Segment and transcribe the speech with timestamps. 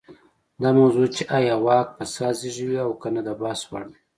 [0.61, 3.97] دا موضوع چې ایا واک فساد زېږوي او که نه د بحث وړ ده.